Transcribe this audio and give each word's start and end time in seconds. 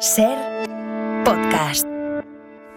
Ser 0.00 0.36
podcast. 1.24 1.86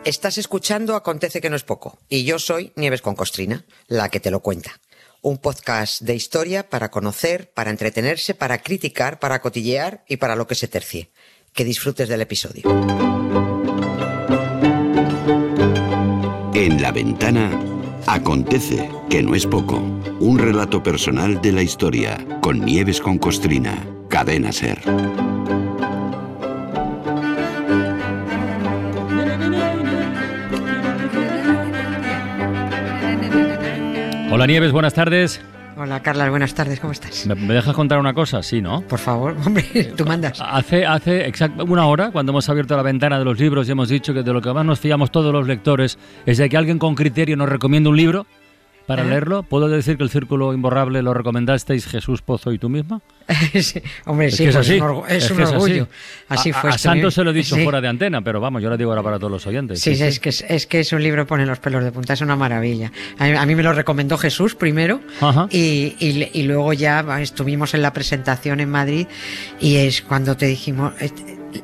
Estás 0.05 0.37
escuchando 0.37 0.95
Acontece 0.95 1.41
que 1.41 1.49
no 1.49 1.57
es 1.57 1.63
poco 1.63 1.99
y 2.07 2.23
yo 2.23 2.39
soy 2.39 2.71
Nieves 2.77 3.01
con 3.01 3.15
Costrina, 3.15 3.65
la 3.87 4.07
que 4.07 4.21
te 4.21 4.31
lo 4.31 4.39
cuenta. 4.39 4.79
Un 5.21 5.37
podcast 5.37 6.01
de 6.01 6.15
historia 6.15 6.69
para 6.69 6.89
conocer, 6.89 7.51
para 7.51 7.71
entretenerse, 7.71 8.35
para 8.35 8.59
criticar, 8.59 9.19
para 9.19 9.41
cotillear 9.41 10.05
y 10.07 10.15
para 10.17 10.37
lo 10.37 10.47
que 10.47 10.55
se 10.55 10.69
tercie. 10.69 11.11
Que 11.51 11.65
disfrutes 11.65 12.07
del 12.07 12.21
episodio. 12.21 12.63
En 16.53 16.81
la 16.81 16.91
ventana 16.93 17.51
acontece 18.07 18.89
que 19.09 19.21
no 19.21 19.35
es 19.35 19.45
poco. 19.45 19.77
Un 20.19 20.39
relato 20.39 20.81
personal 20.81 21.41
de 21.41 21.51
la 21.51 21.63
historia 21.63 22.25
con 22.41 22.63
Nieves 22.63 23.01
con 23.01 23.17
Costrina. 23.17 23.85
Cadena 24.07 24.51
Ser. 24.53 24.81
Hola 34.31 34.45
Nieves, 34.47 34.71
buenas 34.71 34.93
tardes. 34.93 35.41
Hola 35.77 36.01
Carla, 36.01 36.29
buenas 36.29 36.53
tardes, 36.53 36.79
¿cómo 36.79 36.91
estás? 36.91 37.25
¿Me, 37.25 37.35
me 37.35 37.53
dejas 37.53 37.73
contar 37.73 37.99
una 37.99 38.13
cosa? 38.13 38.43
Sí, 38.43 38.61
¿no? 38.61 38.81
Por 38.81 38.99
favor, 38.99 39.35
hombre, 39.45 39.63
tú 39.95 40.05
mandas. 40.05 40.39
Hace, 40.41 40.85
hace 40.85 41.25
exact- 41.31 41.61
una 41.67 41.85
hora, 41.87 42.11
cuando 42.11 42.31
hemos 42.31 42.47
abierto 42.49 42.75
la 42.75 42.83
ventana 42.83 43.17
de 43.17 43.25
los 43.25 43.39
libros 43.39 43.67
y 43.67 43.71
hemos 43.71 43.87
dicho 43.89 44.13
que 44.13 44.21
de 44.23 44.33
lo 44.33 44.41
que 44.41 44.51
más 44.53 44.65
nos 44.65 44.79
fiamos 44.79 45.09
todos 45.11 45.31
los 45.33 45.47
lectores 45.47 45.97
es 46.25 46.37
de 46.37 46.49
que 46.49 46.57
alguien 46.57 46.79
con 46.79 46.95
criterio 46.95 47.37
nos 47.37 47.47
recomienda 47.49 47.89
un 47.89 47.97
libro 47.97 48.25
para 48.89 49.03
Ah. 49.03 49.05
leerlo. 49.05 49.43
¿Puedo 49.43 49.69
decir 49.69 49.95
que 49.97 50.03
el 50.03 50.09
Círculo 50.09 50.53
Imborrable 50.53 51.01
lo 51.01 51.13
recomendasteis 51.13 51.85
Jesús 51.85 52.21
Pozo 52.21 52.51
y 52.51 52.57
tú 52.59 52.67
misma? 52.69 53.01
Sí, 53.61 53.81
hombre, 54.05 54.27
Es 54.27 54.35
sí, 54.35 54.43
que 54.43 54.49
es 54.49 54.55
pues 54.55 54.67
así. 54.69 54.79
un, 54.81 55.03
es 55.07 55.23
Es 55.23 55.31
un 55.31 55.37
que 55.37 55.43
es 55.43 55.49
así. 55.49 55.55
orgullo. 55.55 55.87
Así, 56.27 56.49
a, 56.49 56.53
fue. 56.55 56.69
a 56.71 56.73
este 56.75 56.83
Santos 56.89 57.13
se 57.13 57.23
lo 57.23 57.29
he 57.29 57.33
dicho 57.33 57.55
Sí. 57.55 57.63
fuera 57.63 57.79
de 57.79 57.87
antena, 57.87 58.21
pero 58.21 58.41
vamos, 58.41 58.61
yo 58.63 58.69
lo 58.69 58.75
digo 58.77 58.89
ahora 58.89 59.03
para 59.03 59.17
todos 59.19 59.31
los 59.31 59.45
oyentes. 59.47 59.79
Sí, 59.79 59.95
sí, 59.95 60.03
es 60.03 60.19
que 60.19 60.29
es, 60.29 60.65
que 60.67 60.79
es 60.79 60.91
un 60.91 61.01
libro 61.03 61.25
pone 61.27 61.45
los 61.45 61.59
pelos 61.59 61.83
de 61.83 61.91
punta, 61.91 62.13
es 62.13 62.21
una 62.21 62.35
maravilla. 62.35 62.91
A 63.19 63.25
mí, 63.25 63.31
a 63.37 63.45
mí 63.45 63.55
me 63.55 63.63
lo 63.63 63.71
recomendó 63.73 64.17
Jesús 64.17 64.55
primero 64.55 64.99
y, 65.51 65.95
y 65.99 66.29
y 66.33 66.43
luego 66.43 66.73
ya 66.73 67.05
estuvimos 67.21 67.73
en 67.75 67.81
la 67.83 67.93
presentación 67.93 68.59
en 68.59 68.69
Madrid 68.69 69.05
y 69.59 69.75
es 69.77 70.01
cuando 70.01 70.35
te 70.35 70.47
dijimos, 70.47 70.93
eh, 70.99 71.11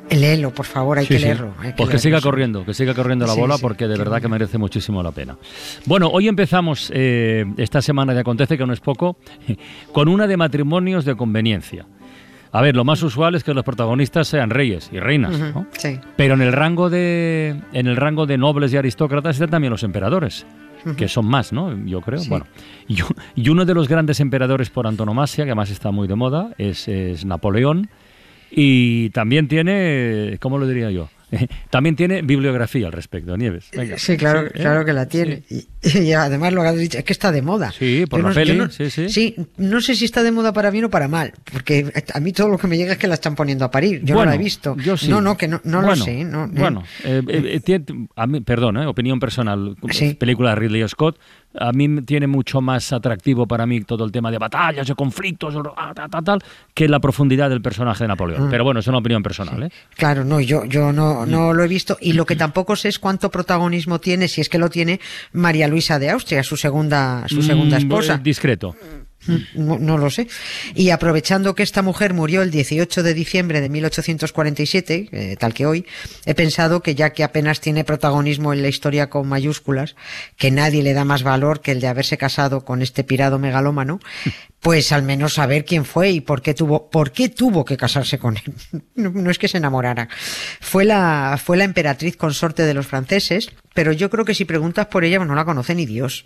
léelo, 0.10 0.52
por 0.54 0.66
favor, 0.66 0.98
hay 0.98 1.06
Sí, 1.06 1.16
que 1.16 1.20
leerlo. 1.20 1.54
hay 1.60 1.72
que 1.72 1.78
Pues 1.78 1.90
que 1.90 1.96
leerlo, 1.96 2.00
siga 2.00 2.22
corriendo, 2.22 2.66
que 2.66 2.74
siga 2.74 2.94
corriendo 2.94 3.26
la 3.26 3.34
Sí, 3.34 3.40
bola 3.40 3.56
sí, 3.56 3.62
porque 3.62 3.88
de 3.88 3.98
verdad 3.98 4.22
que 4.22 4.28
merece 4.28 4.58
muchísimo 4.58 5.02
la 5.04 5.12
pena. 5.12 5.38
Bueno, 5.86 6.10
hoy 6.10 6.28
empezamos 6.28 6.92
eh, 6.94 7.46
esta 7.58 7.82
semana 7.82 8.14
de 8.14 8.22
Acontece, 8.22 8.58
que 8.58 8.66
no 8.66 8.74
es 8.74 8.80
poco, 8.80 9.18
con 9.92 10.08
una 10.08 10.28
de 10.28 10.38
matrimonios 10.38 11.06
de 11.06 11.16
conveniencia. 11.16 11.86
A 12.52 12.62
ver, 12.62 12.74
lo 12.76 12.86
más 12.86 13.04
usual 13.04 13.36
es 13.36 13.44
que 13.44 13.54
los 13.54 13.66
protagonistas 13.66 14.30
sean 14.30 14.50
reyes 14.50 14.90
y 14.94 15.00
reinas, 15.00 15.38
¿no? 15.38 15.68
Sí. 15.78 16.00
Pero 16.16 16.36
en 16.36 16.42
el 16.42 16.54
rango 16.54 16.90
de 16.90 17.54
en 17.74 17.88
el 17.88 17.98
rango 17.98 18.26
de 18.26 18.38
nobles 18.38 18.72
y 18.72 18.78
aristócratas 18.78 19.36
están 19.36 19.50
también 19.50 19.72
los 19.72 19.84
emperadores, 19.84 20.46
que 20.96 21.10
son 21.10 21.26
más, 21.26 21.52
¿no? 21.52 21.76
Yo 21.86 22.00
creo. 22.00 22.20
Sí. 22.20 22.30
Bueno, 22.30 22.46
y, 22.88 23.50
uno 23.50 23.66
de 23.66 23.74
los 23.74 23.90
grandes 23.90 24.22
emperadores 24.22 24.70
por 24.70 24.88
antonomasia, 24.88 25.44
que 25.44 25.50
además 25.52 25.70
está 25.70 25.92
muy 25.92 26.08
de 26.08 26.16
moda, 26.16 26.52
es, 26.58 26.88
es 26.88 27.26
Napoleón. 27.26 27.90
Y 28.56 29.10
también 29.10 29.48
tiene, 29.48 30.38
¿cómo 30.40 30.58
lo 30.58 30.68
diría 30.68 30.90
yo? 30.92 31.10
también 31.72 31.96
tiene 31.96 32.22
bibliografía 32.22 32.86
al 32.86 32.94
respecto, 32.94 33.36
Nieves. 33.36 33.70
Venga. 33.76 33.98
Sí, 33.98 34.16
claro, 34.16 34.42
Sí, 34.44 34.48
¿eh? 34.56 34.62
claro 34.62 34.86
que 34.86 34.94
la 34.94 35.08
tiene. 35.08 35.44
Y, 35.50 35.66
y 36.00 36.14
además 36.14 36.54
lo 36.54 36.62
que 36.62 36.68
has 36.70 36.78
dicho 36.78 36.98
es 37.00 37.04
que 37.04 37.12
está 37.12 37.32
de 37.32 37.42
moda. 37.42 37.72
Sí, 37.72 38.06
por 38.10 38.20
Yo 38.22 38.24
la 38.24 38.30
no- 38.30 38.36
peli, 38.36 38.56
no- 38.58 38.70
sí, 38.70 38.90
sí. 39.10 39.36
no 39.58 39.82
sé 39.82 39.96
si 39.96 40.06
está 40.06 40.24
de 40.24 40.32
moda 40.32 40.54
para 40.54 40.70
bien 40.70 40.86
o 40.86 40.90
para 40.90 41.08
mal, 41.08 41.34
porque 41.52 41.92
a 42.14 42.20
mí 42.20 42.32
todo 42.32 42.48
lo 42.48 42.58
que 42.58 42.68
me 42.68 42.78
llega 42.78 42.94
es 42.94 42.98
que 43.00 43.08
la 43.08 43.16
están 43.16 43.36
poniendo 43.36 43.66
a 43.66 43.72
parir. 43.72 44.02
Yo 44.06 44.14
Bueno, 44.16 44.32
no 44.32 44.32
la 44.32 44.36
he 44.36 44.44
visto. 44.44 44.78
yo 44.78 44.96
sí. 44.96 45.10
No, 45.10 45.20
no, 45.20 45.36
que 45.36 45.48
no, 45.48 45.60
no 45.66 45.82
lo 45.82 45.96
sé. 45.96 46.24
No, 46.24 46.48
no. 46.48 46.54
bueno, 46.54 46.84
eh, 47.04 47.22
eh, 47.28 47.42
eh, 47.56 47.60
tiene- 47.60 47.86
a 48.16 48.28
mí, 48.28 48.40
perdón, 48.42 48.78
eh, 48.78 48.86
opinión 48.86 49.20
personal. 49.20 49.76
Sí. 49.92 50.14
Película 50.14 50.52
de 50.52 50.56
Ridley 50.58 50.88
Scott. 50.88 51.20
A 51.60 51.72
mí 51.72 52.02
tiene 52.02 52.28
mucho 52.28 52.62
más 52.62 52.92
atractivo 52.94 53.48
para 53.48 53.66
mí 53.66 53.82
todo 53.82 54.04
el 54.06 54.12
tema 54.12 54.32
de 54.32 54.38
batallas, 54.38 54.88
de 54.88 54.96
conflictos, 54.96 55.56
ah, 55.78 55.94
tal, 55.96 56.10
tal, 56.10 56.24
tal, 56.24 56.44
que 56.74 56.88
la 56.88 57.00
profundidad 57.00 57.50
del 57.50 57.62
personaje 57.62 58.04
de 58.04 58.08
Napoleón. 58.08 58.48
Mm. 58.48 58.50
Pero 58.50 58.64
bueno, 58.64 58.80
es 58.80 58.88
una 58.88 58.98
opinión 58.98 59.24
personal. 59.24 59.64
¿eh? 59.64 59.70
Claro, 59.96 60.24
no, 60.26 60.40
yo, 60.40 60.66
yo 60.66 60.92
no, 60.92 61.26
no 61.26 61.54
lo 61.54 61.64
he 61.64 61.68
visto. 61.68 61.98
Y 62.02 62.14
lo 62.14 62.26
que 62.26 62.36
tampoco 62.36 62.76
sé 62.76 62.90
es 62.90 63.00
cuánto 63.00 63.30
protagonismo 63.32 64.00
tiene, 64.00 64.28
si 64.28 64.42
es 64.42 64.50
que 64.50 64.58
lo 64.58 64.70
tiene, 64.70 65.00
María 65.34 65.68
Luisa 65.68 66.00
de 66.00 66.10
Austria, 66.10 66.44
su 66.44 66.58
segunda, 66.58 67.24
su 67.28 67.42
segunda 67.42 67.78
Mm, 67.78 67.80
esposa. 67.82 68.16
eh, 68.16 68.20
discreto. 68.24 68.76
No, 69.56 69.80
no 69.80 69.98
lo 69.98 70.10
sé. 70.10 70.28
Y 70.76 70.90
aprovechando 70.90 71.56
que 71.56 71.64
esta 71.64 71.82
mujer 71.82 72.14
murió 72.14 72.42
el 72.42 72.52
18 72.52 73.04
de 73.04 73.14
diciembre 73.14 73.62
de 73.62 73.70
1847, 73.70 75.10
eh, 75.12 75.36
tal 75.40 75.54
que 75.54 75.66
hoy, 75.66 75.86
he 76.26 76.36
pensado 76.36 76.82
que 76.82 76.96
ya 76.96 77.12
que 77.12 77.24
apenas 77.24 77.60
tiene 77.60 77.84
protagonismo 77.84 78.54
en 78.54 78.62
la 78.62 78.68
historia 78.68 79.10
con 79.10 79.28
mayúsculas, 79.28 79.96
que 80.38 80.52
nadie 80.52 80.84
le 80.84 80.94
da 80.94 81.06
más 81.06 81.24
valor 81.24 81.62
que 81.62 81.72
el 81.72 81.82
de 81.82 81.88
haberse 81.88 82.18
casado 82.18 82.66
con 82.66 82.82
este 82.82 83.04
pirado 83.04 83.40
megalómano, 83.40 84.00
pues 84.60 84.92
al 84.92 85.04
menos 85.04 85.36
saber 85.36 85.66
quién 85.66 85.86
fue 85.86 86.10
y 86.10 86.22
por 86.22 86.42
qué 86.42 86.54
tuvo, 86.54 86.90
por 86.90 87.12
qué 87.12 87.30
tuvo 87.30 87.66
que 87.66 87.78
casarse 87.78 88.18
con 88.18 88.38
él. 88.38 88.44
No, 88.96 89.10
no 89.10 89.30
es 89.30 89.38
que 89.38 89.50
se 89.50 89.58
enamorara. 89.58 90.08
Fue 90.62 90.86
la, 90.86 91.38
fue 91.44 91.58
la 91.58 91.66
emperatriz 91.66 92.16
consorte 92.16 92.64
de 92.64 92.74
los 92.74 92.88
franceses, 92.88 93.52
pero 93.74 93.92
yo 93.92 94.10
creo 94.10 94.24
que 94.24 94.34
si 94.34 94.46
preguntas 94.46 94.86
por 94.88 95.04
ella, 95.04 95.18
pues 95.18 95.28
no 95.28 95.36
la 95.36 95.44
conoce 95.44 95.76
ni 95.76 95.86
Dios. 95.86 96.26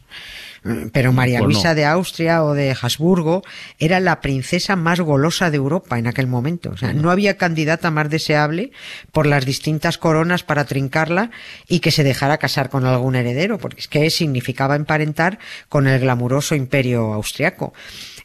Mm, 0.63 0.89
Pero 0.93 1.11
María 1.11 1.39
Pues 1.39 1.47
no. 1.49 1.53
Luisa 1.53 1.73
de 1.73 1.85
Austria 1.85 2.43
o 2.43 2.53
de 2.53 2.75
Habsburgo 2.89 3.43
era 3.77 3.99
la 3.99 4.19
princesa 4.19 4.75
más 4.75 4.99
golosa 4.99 5.51
de 5.51 5.57
Europa 5.57 5.99
en 5.99 6.07
aquel 6.07 6.27
momento. 6.27 6.71
O 6.71 6.77
sea, 6.77 6.91
no 6.93 7.11
había 7.11 7.37
candidata 7.37 7.91
más 7.91 8.09
deseable 8.09 8.71
por 9.11 9.27
las 9.27 9.45
distintas 9.45 9.97
coronas 9.97 10.43
para 10.43 10.65
trincarla 10.65 11.29
y 11.67 11.79
que 11.79 11.91
se 11.91 12.03
dejara 12.03 12.39
casar 12.39 12.69
con 12.69 12.85
algún 12.85 13.15
heredero, 13.15 13.59
porque 13.59 13.81
es 13.81 13.87
que 13.87 14.09
significaba 14.09 14.75
emparentar 14.75 15.37
con 15.69 15.87
el 15.87 15.99
glamuroso 15.99 16.55
imperio 16.55 17.13
austriaco. 17.13 17.73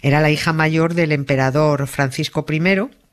Era 0.00 0.20
la 0.20 0.30
hija 0.30 0.52
mayor 0.52 0.94
del 0.94 1.12
emperador 1.12 1.86
Francisco 1.86 2.44
I, 2.48 3.03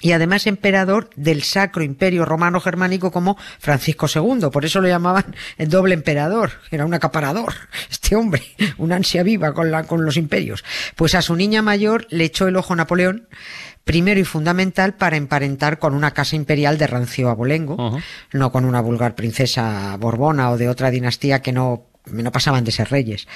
y 0.00 0.12
además 0.12 0.46
emperador 0.46 1.10
del 1.16 1.42
Sacro 1.42 1.82
Imperio 1.82 2.24
Romano 2.24 2.60
Germánico 2.60 3.10
como 3.10 3.36
Francisco 3.58 4.06
II. 4.12 4.48
Por 4.52 4.64
eso 4.64 4.80
lo 4.80 4.88
llamaban 4.88 5.34
el 5.58 5.68
doble 5.68 5.94
emperador. 5.94 6.52
Era 6.70 6.84
un 6.84 6.94
acaparador, 6.94 7.54
este 7.90 8.16
hombre, 8.16 8.42
una 8.78 8.96
ansia 8.96 9.22
viva 9.22 9.54
con, 9.54 9.70
la, 9.70 9.84
con 9.84 10.04
los 10.04 10.16
imperios. 10.16 10.64
Pues 10.96 11.14
a 11.14 11.22
su 11.22 11.34
niña 11.36 11.62
mayor 11.62 12.06
le 12.10 12.24
echó 12.24 12.46
el 12.46 12.56
ojo 12.56 12.76
Napoleón, 12.76 13.28
primero 13.84 14.18
y 14.20 14.24
fundamental 14.24 14.94
para 14.94 15.16
emparentar 15.16 15.78
con 15.78 15.94
una 15.94 16.10
casa 16.10 16.36
imperial 16.36 16.76
de 16.76 16.88
rancio 16.88 17.30
abolengo, 17.30 17.98
no 18.32 18.52
con 18.52 18.64
una 18.64 18.80
vulgar 18.80 19.14
princesa 19.14 19.96
borbona 19.98 20.50
o 20.50 20.58
de 20.58 20.68
otra 20.68 20.90
dinastía 20.90 21.40
que 21.40 21.52
no 21.52 21.86
no 22.10 22.32
pasaban 22.32 22.64
de 22.64 22.72
ser 22.72 22.90
reyes. 22.90 23.26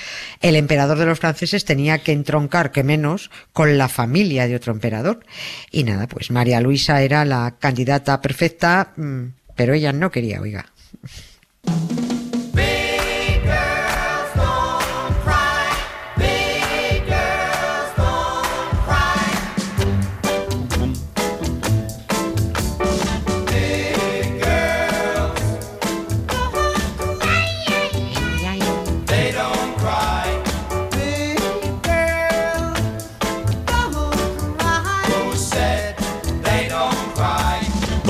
El 0.40 0.56
emperador 0.56 0.98
de 0.98 1.06
los 1.06 1.18
franceses 1.18 1.64
tenía 1.64 1.98
que 1.98 2.12
entroncar, 2.12 2.72
que 2.72 2.84
menos, 2.84 3.30
con 3.52 3.78
la 3.78 3.88
familia 3.88 4.46
de 4.46 4.56
otro 4.56 4.72
emperador. 4.72 5.20
Y 5.70 5.84
nada, 5.84 6.06
pues 6.06 6.30
María 6.30 6.60
Luisa 6.60 7.02
era 7.02 7.24
la 7.24 7.56
candidata 7.58 8.20
perfecta, 8.20 8.92
mm, 8.96 9.24
pero 9.56 9.74
ella 9.74 9.92
no 9.92 10.10
quería, 10.10 10.40
oiga. 10.40 10.66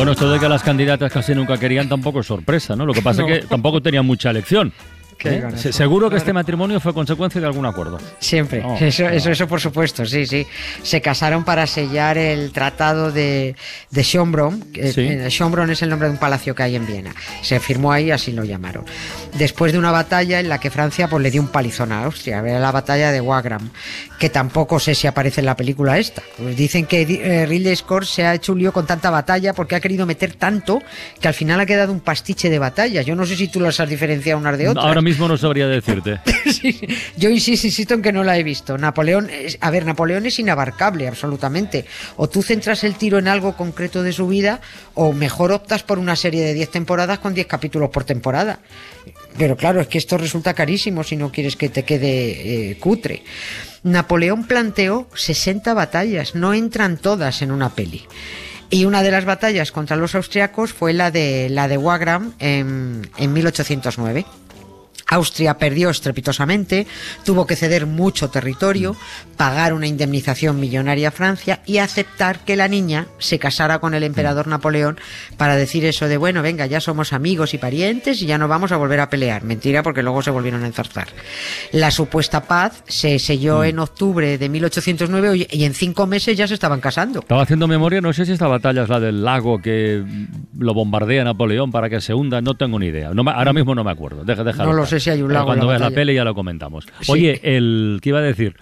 Bueno, 0.00 0.12
esto 0.12 0.30
de 0.32 0.40
que 0.40 0.48
las 0.48 0.62
candidatas 0.62 1.12
casi 1.12 1.34
nunca 1.34 1.58
querían 1.58 1.86
tampoco 1.86 2.20
es 2.20 2.26
sorpresa, 2.26 2.74
¿no? 2.74 2.86
Lo 2.86 2.94
que 2.94 3.02
pasa 3.02 3.20
No. 3.20 3.28
es 3.28 3.40
que 3.42 3.46
tampoco 3.46 3.82
tenían 3.82 4.06
mucha 4.06 4.30
elección. 4.30 4.72
¿Eh? 5.28 5.72
Seguro 5.72 6.06
que 6.06 6.10
Claro. 6.10 6.16
este 6.18 6.32
matrimonio 6.32 6.80
fue 6.80 6.94
consecuencia 6.94 7.40
de 7.40 7.46
algún 7.46 7.66
acuerdo. 7.66 7.98
Siempre, 8.18 8.62
Oh, 8.64 8.76
eso, 8.80 9.04
oh. 9.04 9.08
eso, 9.08 9.30
eso 9.30 9.46
por 9.46 9.60
supuesto, 9.60 10.04
sí, 10.06 10.26
sí. 10.26 10.46
Se 10.82 11.00
casaron 11.00 11.44
para 11.44 11.66
sellar 11.66 12.16
el 12.18 12.52
tratado 12.52 13.12
de, 13.12 13.54
de 13.90 14.02
Schönbrunn. 14.02 14.64
Sí. 14.74 15.00
eh, 15.02 15.26
Schönbrunn 15.30 15.70
es 15.70 15.82
el 15.82 15.90
nombre 15.90 16.08
de 16.08 16.12
un 16.14 16.18
palacio 16.20 16.54
que 16.54 16.62
hay 16.62 16.76
en 16.76 16.86
Viena. 16.86 17.14
Se 17.42 17.60
firmó 17.60 17.92
ahí, 17.92 18.10
así 18.10 18.32
lo 18.32 18.44
llamaron. 18.44 18.84
Después 19.38 19.72
de 19.72 19.78
una 19.78 19.90
batalla 19.90 20.40
en 20.40 20.48
la 20.48 20.58
que 20.58 20.70
Francia 20.70 21.08
pues, 21.08 21.22
le 21.22 21.30
dio 21.30 21.40
un 21.42 21.48
palizón 21.48 21.92
a 21.92 22.04
Austria, 22.04 22.38
era 22.40 22.58
la 22.58 22.72
batalla 22.72 23.12
de 23.12 23.20
Wagram, 23.20 23.70
que 24.18 24.28
tampoco 24.30 24.78
sé 24.80 24.94
si 24.94 25.06
aparece 25.06 25.40
en 25.40 25.46
la 25.46 25.56
película 25.56 25.98
esta. 25.98 26.22
Pues 26.38 26.56
dicen 26.56 26.86
que 26.86 27.02
eh, 27.02 27.46
Ridley 27.46 27.76
Scott 27.76 28.04
se 28.04 28.24
ha 28.26 28.34
hecho 28.34 28.52
un 28.52 28.58
lío 28.58 28.72
con 28.72 28.86
tanta 28.86 29.10
batalla 29.10 29.52
porque 29.52 29.74
ha 29.76 29.80
querido 29.80 30.06
meter 30.06 30.34
tanto 30.34 30.80
que 31.20 31.28
al 31.28 31.34
final 31.34 31.60
ha 31.60 31.66
quedado 31.66 31.92
un 31.92 32.00
pastiche 32.00 32.48
de 32.50 32.58
batalla. 32.58 33.02
Yo 33.02 33.14
no 33.14 33.24
sé 33.26 33.36
si 33.36 33.48
tú 33.48 33.60
las 33.60 33.78
has 33.80 33.88
diferenciado 33.88 34.38
unas 34.38 34.56
de 34.58 34.68
otras. 34.68 34.84
Ahora 34.84 35.00
mismo 35.00 35.09
mismo 35.10 35.28
no 35.28 35.36
sabría 35.36 35.66
decirte. 35.68 36.20
Yo 37.16 37.28
insisto, 37.30 37.66
insisto 37.66 37.94
en 37.94 38.02
que 38.02 38.12
no 38.12 38.24
la 38.24 38.38
he 38.38 38.42
visto. 38.42 38.78
Napoleón, 38.78 39.28
es- 39.30 39.58
a 39.60 39.70
ver, 39.70 39.84
Napoleón 39.84 40.26
es 40.26 40.38
inabarcable, 40.38 41.06
absolutamente. 41.08 41.84
O 42.16 42.28
tú 42.28 42.42
centras 42.42 42.84
el 42.84 42.94
tiro 42.94 43.18
en 43.18 43.28
algo 43.28 43.56
concreto 43.56 44.02
de 44.02 44.12
su 44.12 44.26
vida, 44.28 44.60
o 44.94 45.12
mejor 45.12 45.52
optas 45.52 45.82
por 45.82 45.98
una 45.98 46.16
serie 46.16 46.42
de 46.44 46.54
10 46.54 46.70
temporadas 46.70 47.18
con 47.18 47.34
10 47.34 47.46
capítulos 47.46 47.90
por 47.90 48.04
temporada. 48.04 48.60
Pero 49.36 49.56
claro, 49.56 49.80
es 49.80 49.88
que 49.88 49.98
esto 49.98 50.18
resulta 50.18 50.54
carísimo 50.54 51.04
si 51.04 51.16
no 51.16 51.30
quieres 51.30 51.56
que 51.56 51.68
te 51.68 51.84
quede 51.84 52.70
eh, 52.70 52.76
cutre. 52.78 53.22
Napoleón 53.82 54.44
planteó 54.44 55.08
60 55.14 55.72
batallas, 55.74 56.34
no 56.34 56.52
entran 56.54 56.98
todas 56.98 57.42
en 57.42 57.50
una 57.50 57.70
peli. 57.74 58.04
Y 58.72 58.84
una 58.84 59.02
de 59.02 59.10
las 59.10 59.24
batallas 59.24 59.72
contra 59.72 59.96
los 59.96 60.14
austriacos 60.14 60.72
fue 60.72 60.92
la 60.92 61.10
de 61.10 61.48
la 61.50 61.66
de 61.66 61.76
Wagram 61.76 62.34
en, 62.38 63.02
en 63.16 63.32
1809. 63.32 64.24
Austria 65.10 65.58
perdió 65.58 65.90
estrepitosamente, 65.90 66.86
tuvo 67.24 67.46
que 67.46 67.56
ceder 67.56 67.86
mucho 67.86 68.30
territorio, 68.30 68.96
pagar 69.36 69.72
una 69.72 69.88
indemnización 69.88 70.60
millonaria 70.60 71.08
a 71.08 71.10
Francia 71.10 71.60
y 71.66 71.78
aceptar 71.78 72.40
que 72.40 72.56
la 72.56 72.68
niña 72.68 73.08
se 73.18 73.38
casara 73.38 73.80
con 73.80 73.94
el 73.94 74.04
emperador 74.04 74.46
Napoleón 74.46 74.98
para 75.36 75.56
decir 75.56 75.84
eso 75.84 76.08
de, 76.08 76.16
bueno, 76.16 76.42
venga, 76.42 76.66
ya 76.66 76.80
somos 76.80 77.12
amigos 77.12 77.54
y 77.54 77.58
parientes 77.58 78.22
y 78.22 78.26
ya 78.26 78.38
no 78.38 78.48
vamos 78.48 78.72
a 78.72 78.76
volver 78.76 79.00
a 79.00 79.10
pelear. 79.10 79.42
Mentira, 79.42 79.82
porque 79.82 80.02
luego 80.02 80.22
se 80.22 80.30
volvieron 80.30 80.62
a 80.62 80.66
enzarzar. 80.66 81.08
La 81.72 81.90
supuesta 81.90 82.44
paz 82.44 82.84
se 82.86 83.18
selló 83.18 83.64
en 83.64 83.78
octubre 83.78 84.38
de 84.38 84.48
1809 84.48 85.48
y 85.50 85.64
en 85.64 85.74
cinco 85.74 86.06
meses 86.06 86.36
ya 86.36 86.46
se 86.46 86.54
estaban 86.54 86.80
casando. 86.80 87.20
Estaba 87.20 87.42
haciendo 87.42 87.66
memoria, 87.66 88.00
no 88.00 88.12
sé 88.12 88.24
si 88.26 88.32
esta 88.32 88.46
batalla 88.46 88.84
es 88.84 88.88
la 88.88 89.00
del 89.00 89.24
lago 89.24 89.60
que 89.60 90.04
lo 90.56 90.74
bombardea 90.74 91.24
Napoleón 91.24 91.70
para 91.72 91.90
que 91.90 92.00
se 92.00 92.14
hunda, 92.14 92.40
no 92.40 92.54
tengo 92.54 92.78
ni 92.78 92.86
idea. 92.86 93.12
No 93.12 93.28
ahora 93.30 93.52
mismo 93.52 93.74
no 93.74 93.82
me 93.82 93.90
acuerdo. 93.90 94.24
Deja, 94.24 94.44
déjalo 94.44 94.70
No 94.70 94.76
lo 94.76 94.84
estar. 94.84 94.99
Sé 95.00 95.04
si 95.04 95.10
hay 95.10 95.22
un 95.22 95.32
lago 95.32 95.46
Cuando 95.46 95.64
la 95.64 95.70
veas 95.70 95.80
la 95.80 95.86
batalla. 95.86 96.00
peli 96.00 96.14
ya 96.14 96.24
lo 96.24 96.34
comentamos. 96.34 96.86
Sí. 97.00 97.10
Oye, 97.12 97.40
el 97.42 97.98
¿qué 98.02 98.10
iba 98.10 98.18
a 98.18 98.22
decir? 98.22 98.56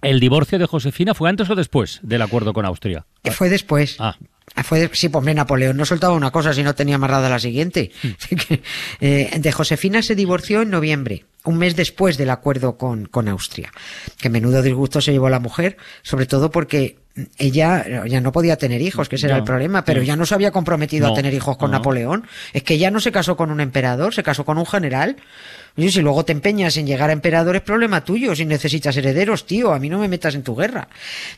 ¿El 0.00 0.20
divorcio 0.20 0.58
de 0.58 0.66
Josefina 0.66 1.12
fue 1.14 1.28
antes 1.28 1.50
o 1.50 1.54
después 1.54 1.98
del 2.02 2.22
acuerdo 2.22 2.52
con 2.52 2.64
Austria? 2.64 3.04
Eh, 3.24 3.30
Fue 3.32 3.48
después. 3.48 3.96
Ah. 3.98 4.16
Fue 4.64 4.78
de- 4.80 4.90
sí, 4.94 5.08
pues 5.08 5.24
Napoleón 5.34 5.76
no 5.76 5.84
soltaba 5.84 6.14
una 6.14 6.30
cosa 6.30 6.52
si 6.54 6.62
no 6.62 6.74
tenía 6.74 6.94
amarrada 6.94 7.28
la 7.28 7.38
siguiente. 7.38 7.90
Eh, 9.00 9.30
de 9.38 9.52
Josefina 9.52 10.02
se 10.02 10.14
divorció 10.14 10.62
en 10.62 10.70
noviembre, 10.70 11.24
un 11.44 11.58
mes 11.58 11.76
después 11.76 12.16
del 12.16 12.30
acuerdo 12.30 12.76
con, 12.78 13.06
con 13.06 13.28
Austria. 13.28 13.70
Que 14.20 14.30
menudo 14.30 14.62
disgusto 14.62 15.00
se 15.00 15.12
llevó 15.12 15.28
la 15.28 15.40
mujer, 15.40 15.76
sobre 16.02 16.26
todo 16.26 16.50
porque 16.50 16.98
ella 17.38 18.04
ya 18.06 18.20
no 18.20 18.32
podía 18.32 18.56
tener 18.56 18.80
hijos, 18.82 19.08
que 19.08 19.16
ese 19.16 19.26
era 19.26 19.36
el 19.36 19.44
problema, 19.44 19.84
pero 19.84 20.02
ya 20.02 20.16
no 20.16 20.26
se 20.26 20.34
había 20.34 20.50
comprometido 20.50 21.06
No, 21.08 21.12
a 21.12 21.16
tener 21.16 21.34
hijos 21.34 21.56
con. 21.56 21.70
Napoleón. 21.70 22.26
Es 22.52 22.62
que 22.62 22.78
ya 22.78 22.90
no 22.90 22.98
se 23.00 23.12
casó 23.12 23.36
con 23.36 23.50
un 23.50 23.60
emperador, 23.60 24.14
se 24.14 24.22
casó 24.22 24.44
con 24.44 24.58
un 24.58 24.66
general. 24.66 25.16
Oye, 25.76 25.92
si 25.92 26.00
luego 26.00 26.24
te 26.24 26.32
empeñas 26.32 26.76
en 26.76 26.86
llegar 26.88 27.10
a 27.10 27.12
emperador 27.12 27.54
es 27.54 27.62
problema 27.62 28.02
tuyo, 28.04 28.34
si 28.34 28.44
necesitas 28.44 28.96
herederos, 28.96 29.46
tío, 29.46 29.72
a 29.72 29.78
mí 29.78 29.88
no 29.88 29.98
me 30.00 30.08
metas 30.08 30.34
en 30.34 30.42
tu 30.42 30.56
guerra. 30.56 30.88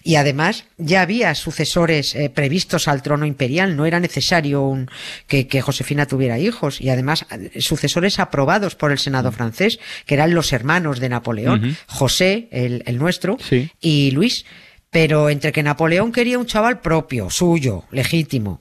Y 0.03 0.15
además 0.15 0.65
ya 0.79 1.03
había 1.03 1.35
sucesores 1.35 2.15
eh, 2.15 2.31
previstos 2.31 2.89
al 2.89 3.03
trono 3.03 3.27
imperial, 3.27 3.77
no 3.77 3.85
era 3.85 4.01
necesario 4.01 4.63
un- 4.63 4.89
que, 5.27 5.47
que 5.47 5.61
Josefina 5.61 6.07
tuviera 6.07 6.39
hijos, 6.39 6.81
y 6.81 6.89
además 6.89 7.27
eh, 7.31 7.61
sucesores 7.61 8.19
aprobados 8.19 8.77
por 8.77 8.93
el 8.93 8.99
Senado 8.99 9.31
francés, 9.31 9.79
que 10.07 10.15
eran 10.15 10.33
los 10.33 10.53
hermanos 10.55 11.01
de 11.01 11.09
Napoleón. 11.11 11.77
José, 11.87 12.49
el, 12.51 12.83
el 12.87 12.97
nuestro, 12.99 13.37
Sí. 13.47 13.71
y 13.81 14.11
Luis. 14.13 14.47
Pero 14.91 15.31
entre 15.31 15.53
que 15.53 15.63
Napoleón 15.63 16.13
quería 16.13 16.39
un 16.39 16.47
chaval 16.47 16.81
propio, 16.81 17.31
suyo, 17.31 17.85
legítimo, 17.91 18.61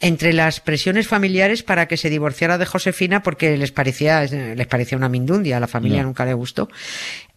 entre 0.00 0.32
las 0.32 0.60
presiones 0.60 1.08
familiares 1.08 1.62
para 1.62 1.88
que 1.88 1.96
se 1.96 2.10
divorciara 2.10 2.58
de 2.58 2.66
Josefina 2.66 3.22
porque 3.22 3.56
les 3.56 3.72
parecía, 3.72 4.22
les 4.24 4.66
parecía 4.66 4.98
una 4.98 5.08
mindundia, 5.08 5.56
a 5.56 5.60
la 5.60 5.66
familia 5.66 6.02
nunca 6.02 6.24
le 6.24 6.34
gustó, 6.34 6.68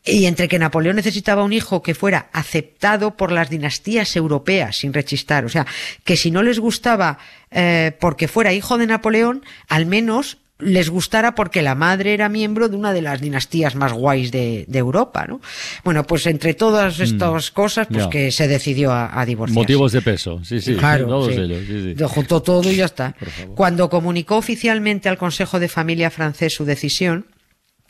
y 0.04 0.26
entre 0.26 0.48
que 0.48 0.60
Napoleón 0.60 0.96
necesitaba 0.96 1.44
un 1.44 1.54
hijo 1.54 1.82
que 1.82 1.96
fuera 1.96 2.30
aceptado 2.34 3.18
por 3.18 3.32
las 3.32 3.50
dinastías 3.50 4.16
europeas 4.16 4.78
sin 4.78 4.94
rechistar, 4.94 5.46
o 5.46 5.50
sea, 5.50 5.66
que 6.04 6.18
si 6.18 6.32
no 6.32 6.44
les 6.44 6.60
gustaba 6.60 7.18
eh, 7.52 7.96
porque 8.00 8.28
fuera 8.28 8.54
hijo 8.54 8.78
de 8.78 8.88
Napoleón, 8.88 9.44
al 9.68 9.86
menos 9.86 10.38
les 10.62 10.90
gustara 10.90 11.36
porque 11.36 11.62
la 11.62 11.76
madre 11.76 12.14
era 12.14 12.30
miembro 12.30 12.70
de 12.70 12.76
una 12.76 12.94
de 12.94 13.02
las 13.02 13.20
dinastías 13.22 13.76
más 13.76 13.94
guays 13.94 14.32
de, 14.32 14.66
de 14.68 14.80
Europa, 14.80 15.26
¿no? 15.28 15.42
Bueno, 15.84 16.06
pues 16.06 16.26
entre 16.28 16.54
todas 16.54 17.00
estas 17.00 17.52
cosas, 17.52 17.88
pues 17.92 18.08
Mm. 18.08 18.10
que 18.10 18.32
se 18.32 18.48
decidió 18.48 18.92
a, 18.92 19.20
a 19.20 19.26
divorciarse. 19.26 19.60
Motivos 19.60 19.92
de 19.92 20.02
peso, 20.02 20.40
sí, 20.44 20.62
sí. 20.62 20.76
Claro, 20.76 21.08
todos 21.08 21.34
sí. 21.34 21.40
ellos, 21.42 21.60
sí, 21.68 21.82
sí. 21.84 21.96
Lo 21.96 22.08
juntó 22.10 22.42
todo 22.42 22.72
y 22.72 22.76
ya 22.76 22.86
está. 22.86 23.16
Cuando 23.56 23.90
comunicó 23.90 24.38
oficialmente 24.38 25.10
al 25.10 25.18
Consejo 25.18 25.60
de 25.60 25.68
Familia 25.68 26.10
francés 26.10 26.54
su 26.54 26.66
decisión, 26.66 27.26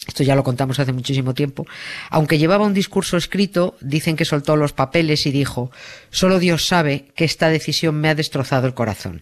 esto 0.07 0.23
ya 0.23 0.35
lo 0.35 0.43
contamos 0.43 0.79
hace 0.79 0.93
muchísimo 0.93 1.35
tiempo, 1.35 1.67
aunque 2.09 2.39
llevaba 2.39 2.65
un 2.65 2.73
discurso 2.73 3.17
escrito, 3.17 3.77
dicen 3.81 4.15
que 4.15 4.25
soltó 4.25 4.55
los 4.55 4.73
papeles 4.73 5.27
y 5.27 5.31
dijo, 5.31 5.71
solo 6.09 6.39
Dios 6.39 6.65
sabe 6.65 7.05
que 7.15 7.23
esta 7.23 7.49
decisión 7.49 7.95
me 8.01 8.09
ha 8.09 8.15
destrozado 8.15 8.65
el 8.65 8.73
corazón. 8.73 9.21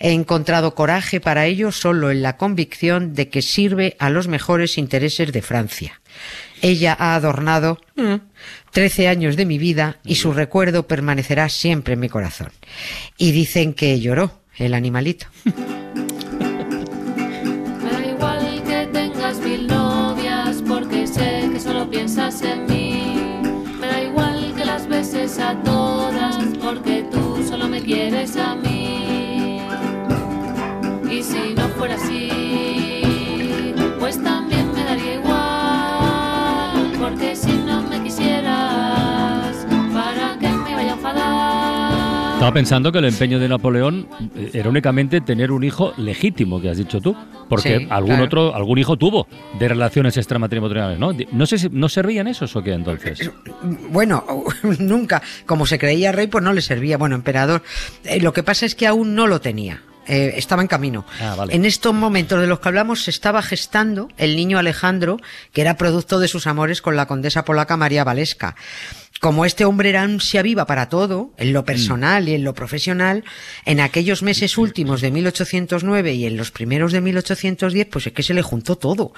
He 0.00 0.10
encontrado 0.10 0.74
coraje 0.74 1.20
para 1.20 1.46
ello 1.46 1.70
solo 1.70 2.10
en 2.10 2.22
la 2.22 2.36
convicción 2.36 3.14
de 3.14 3.28
que 3.28 3.40
sirve 3.40 3.96
a 4.00 4.10
los 4.10 4.26
mejores 4.26 4.78
intereses 4.78 5.32
de 5.32 5.42
Francia. 5.42 6.00
Ella 6.60 6.96
ha 6.98 7.14
adornado 7.14 7.78
mm, 7.94 8.16
13 8.72 9.06
años 9.06 9.36
de 9.36 9.46
mi 9.46 9.58
vida 9.58 10.00
y 10.04 10.16
su 10.16 10.32
recuerdo 10.32 10.88
permanecerá 10.88 11.48
siempre 11.48 11.94
en 11.94 12.00
mi 12.00 12.08
corazón. 12.08 12.50
Y 13.16 13.30
dicen 13.30 13.74
que 13.74 14.00
lloró 14.00 14.40
el 14.56 14.74
animalito. 14.74 15.28
Estaba 42.46 42.60
pensando 42.60 42.92
que 42.92 42.98
el 42.98 43.06
empeño 43.06 43.40
de 43.40 43.48
Napoleón 43.48 44.08
eh, 44.36 44.50
era 44.54 44.70
únicamente 44.70 45.20
tener 45.20 45.50
un 45.50 45.64
hijo 45.64 45.92
legítimo, 45.96 46.60
que 46.60 46.70
has 46.70 46.76
dicho 46.76 47.00
tú, 47.00 47.16
porque 47.48 47.78
Sí, 47.78 47.86
algún 47.90 48.10
claro. 48.10 48.24
otro, 48.24 48.54
algún 48.54 48.78
hijo 48.78 48.96
tuvo 48.96 49.26
de 49.58 49.66
relaciones 49.66 50.16
extramatrimoniales, 50.16 50.96
¿no? 50.96 51.10
No 51.32 51.46
sé 51.46 51.58
si 51.58 51.68
no 51.70 51.88
se 51.88 52.02
rían 52.02 52.28
esos 52.28 52.54
o 52.54 52.62
qué 52.62 52.72
entonces. 52.72 53.32
Bueno, 53.90 54.24
nunca, 54.78 55.20
como 55.44 55.66
se 55.66 55.76
creía 55.76 56.12
rey, 56.12 56.28
pues 56.28 56.44
no 56.44 56.52
le 56.52 56.60
servía. 56.60 56.98
Bueno, 56.98 57.16
emperador. 57.16 57.64
Eh, 58.04 58.20
lo 58.20 58.32
que 58.32 58.44
pasa 58.44 58.64
es 58.64 58.76
que 58.76 58.86
aún 58.86 59.16
no 59.16 59.26
lo 59.26 59.40
tenía. 59.40 59.82
Eh, 60.06 60.34
estaba 60.36 60.62
en 60.62 60.68
camino. 60.68 61.04
Ah, 61.20 61.34
vale. 61.36 61.52
En 61.52 61.64
estos 61.64 61.92
momentos 61.92 62.40
de 62.40 62.46
los 62.46 62.60
que 62.60 62.68
hablamos 62.68 63.02
se 63.02 63.10
estaba 63.10 63.42
gestando 63.42 64.06
el 64.18 64.36
niño 64.36 64.56
Alejandro, 64.56 65.16
que 65.52 65.62
era 65.62 65.76
producto 65.76 66.20
de 66.20 66.28
sus 66.28 66.46
amores 66.46 66.80
con 66.80 66.94
la 66.94 67.06
condesa 67.06 67.44
polaca 67.44 67.76
María 67.76 68.04
Valesca. 68.04 68.54
Como 69.20 69.44
este 69.44 69.64
hombre 69.64 69.88
era 69.88 70.02
ansia 70.02 70.42
viva 70.42 70.66
para 70.66 70.88
todo, 70.88 71.32
en 71.36 71.52
lo 71.52 71.64
personal 71.64 72.28
y 72.28 72.34
en 72.34 72.44
lo 72.44 72.54
profesional, 72.54 73.24
en 73.64 73.80
aquellos 73.80 74.22
meses 74.22 74.58
últimos 74.58 75.00
de 75.00 75.10
1809 75.10 76.12
y 76.14 76.26
en 76.26 76.36
los 76.36 76.50
primeros 76.50 76.92
de 76.92 77.00
1810, 77.00 77.86
pues 77.90 78.06
es 78.06 78.12
que 78.12 78.22
se 78.22 78.34
le 78.34 78.42
juntó 78.42 78.76
todo. 78.76 79.12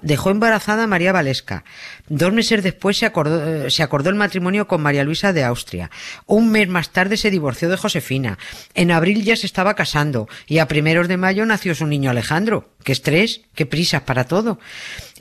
Dejó 0.00 0.30
embarazada 0.30 0.84
a 0.84 0.86
María 0.86 1.12
Valesca. 1.12 1.64
Dos 2.08 2.32
meses 2.32 2.62
después 2.62 2.96
se 2.96 3.06
acordó, 3.06 3.66
eh, 3.66 3.70
se 3.70 3.82
acordó 3.82 4.10
el 4.10 4.16
matrimonio 4.16 4.66
con 4.66 4.80
María 4.80 5.04
Luisa 5.04 5.32
de 5.32 5.44
Austria. 5.44 5.90
Un 6.26 6.50
mes 6.50 6.68
más 6.68 6.90
tarde 6.90 7.16
se 7.16 7.30
divorció 7.30 7.68
de 7.68 7.76
Josefina. 7.76 8.38
En 8.74 8.90
abril 8.90 9.22
ya 9.22 9.36
se 9.36 9.46
estaba 9.46 9.74
casando 9.74 10.28
y 10.46 10.58
a 10.58 10.68
primeros 10.68 11.08
de 11.08 11.16
mayo 11.16 11.44
nació 11.46 11.74
su 11.74 11.86
niño 11.86 12.10
Alejandro. 12.10 12.70
Qué 12.84 12.92
estrés, 12.92 13.42
qué 13.54 13.66
prisas 13.66 14.02
para 14.02 14.24
todo. 14.24 14.58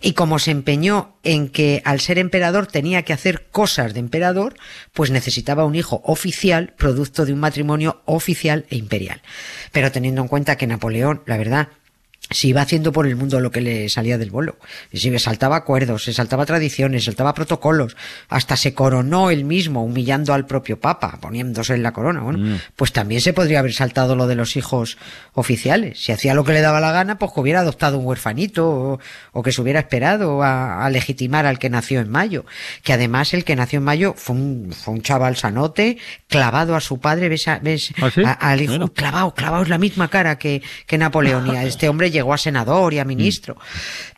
Y 0.01 0.13
como 0.13 0.39
se 0.39 0.49
empeñó 0.51 1.15
en 1.23 1.47
que 1.47 1.81
al 1.85 1.99
ser 1.99 2.17
emperador 2.17 2.65
tenía 2.65 3.03
que 3.03 3.13
hacer 3.13 3.47
cosas 3.51 3.93
de 3.93 3.99
emperador, 3.99 4.55
pues 4.93 5.11
necesitaba 5.11 5.65
un 5.65 5.75
hijo 5.75 6.01
oficial, 6.03 6.73
producto 6.75 7.25
de 7.25 7.33
un 7.33 7.39
matrimonio 7.39 8.01
oficial 8.05 8.65
e 8.69 8.77
imperial. 8.77 9.21
Pero 9.71 9.91
teniendo 9.91 10.21
en 10.21 10.27
cuenta 10.27 10.57
que 10.57 10.65
Napoleón, 10.65 11.21
la 11.27 11.37
verdad, 11.37 11.69
se 12.29 12.47
iba 12.47 12.61
haciendo 12.61 12.93
por 12.93 13.07
el 13.07 13.15
mundo 13.17 13.39
lo 13.41 13.51
que 13.51 13.59
le 13.59 13.89
salía 13.89 14.17
del 14.17 14.31
bolo. 14.31 14.57
Y 14.91 14.99
se 14.99 15.17
saltaba 15.19 15.57
acuerdos, 15.57 16.05
se 16.05 16.13
saltaba 16.13 16.45
tradiciones, 16.45 17.03
saltaba 17.03 17.33
protocolos, 17.33 17.97
hasta 18.29 18.55
se 18.55 18.73
coronó 18.73 19.31
él 19.31 19.43
mismo, 19.43 19.83
humillando 19.83 20.33
al 20.33 20.45
propio 20.45 20.79
Papa, 20.79 21.17
poniéndose 21.19 21.73
en 21.73 21.83
la 21.83 21.91
corona. 21.91 22.21
Bueno, 22.21 22.57
pues 22.77 22.93
también 22.93 23.19
se 23.19 23.33
podría 23.33 23.59
haber 23.59 23.73
saltado 23.73 24.15
lo 24.15 24.27
de 24.27 24.35
los 24.35 24.55
hijos 24.55 24.97
oficiales. 25.33 25.99
Si 26.03 26.11
hacía 26.11 26.33
lo 26.33 26.43
que 26.43 26.53
le 26.53 26.61
daba 26.61 26.79
la 26.79 26.91
gana, 26.91 27.17
pues 27.17 27.31
que 27.33 27.39
hubiera 27.41 27.61
adoptado 27.61 27.97
un 27.97 28.05
huerfanito 28.05 28.69
o, 28.69 28.99
o 29.33 29.43
que 29.43 29.51
se 29.51 29.61
hubiera 29.61 29.79
esperado 29.79 30.43
a, 30.43 30.85
a 30.85 30.89
legitimar 30.89 31.45
al 31.45 31.59
que 31.59 31.69
nació 31.69 31.99
en 31.99 32.09
mayo. 32.09 32.45
Que 32.83 32.93
además 32.93 33.33
el 33.33 33.43
que 33.43 33.55
nació 33.55 33.79
en 33.79 33.85
mayo 33.85 34.13
fue 34.15 34.35
un, 34.35 34.71
fue 34.73 34.93
un 34.93 35.01
chaval 35.01 35.35
sanote, 35.37 35.97
clavado 36.29 36.75
a 36.75 36.81
su 36.81 36.99
padre, 36.99 37.29
ves, 37.29 37.47
a- 37.47 37.59
ves 37.59 37.93
¿Ah, 38.01 38.09
sí? 38.13 38.21
a- 38.23 38.31
al 38.31 38.61
hijo, 38.61 38.71
Bueno. 38.73 38.93
clavado, 38.93 39.33
clavado, 39.33 39.63
es 39.63 39.69
la 39.69 39.77
misma 39.77 40.07
cara 40.09 40.37
que, 40.37 40.61
que 40.85 40.97
Napoleón. 40.97 41.47
Y 41.47 41.55
a 41.57 41.63
este 41.63 41.89
hombre 41.89 42.10
llegó 42.11 42.33
a 42.33 42.37
senador 42.37 42.93
y 42.93 42.99
a 42.99 43.05
ministro. 43.05 43.57